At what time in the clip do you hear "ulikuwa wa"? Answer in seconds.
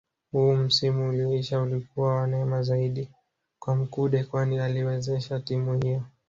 1.61-2.27